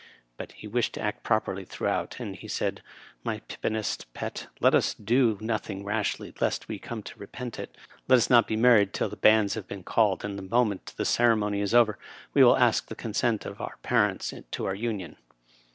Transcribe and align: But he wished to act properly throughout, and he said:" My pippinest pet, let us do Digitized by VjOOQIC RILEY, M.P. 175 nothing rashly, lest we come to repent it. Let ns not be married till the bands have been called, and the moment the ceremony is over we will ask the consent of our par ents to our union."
But 0.35 0.53
he 0.53 0.67
wished 0.67 0.93
to 0.93 0.99
act 0.99 1.21
properly 1.21 1.63
throughout, 1.63 2.19
and 2.19 2.35
he 2.35 2.47
said:" 2.47 2.81
My 3.23 3.41
pippinest 3.47 4.11
pet, 4.15 4.47
let 4.59 4.73
us 4.73 4.95
do 4.95 5.03
Digitized 5.03 5.03
by 5.03 5.05
VjOOQIC 5.05 5.13
RILEY, 5.13 5.31
M.P. 5.31 5.43
175 5.43 5.47
nothing 5.47 5.83
rashly, 5.85 6.33
lest 6.41 6.67
we 6.67 6.79
come 6.79 7.03
to 7.03 7.19
repent 7.19 7.59
it. 7.59 7.77
Let 8.07 8.15
ns 8.17 8.29
not 8.31 8.47
be 8.47 8.55
married 8.57 8.93
till 8.95 9.09
the 9.09 9.15
bands 9.15 9.53
have 9.53 9.67
been 9.67 9.83
called, 9.83 10.25
and 10.25 10.39
the 10.39 10.41
moment 10.41 10.95
the 10.97 11.05
ceremony 11.05 11.61
is 11.61 11.75
over 11.75 11.99
we 12.33 12.43
will 12.43 12.57
ask 12.57 12.87
the 12.87 12.95
consent 12.95 13.45
of 13.45 13.61
our 13.61 13.77
par 13.83 14.09
ents 14.09 14.33
to 14.49 14.65
our 14.65 14.73
union." 14.73 15.17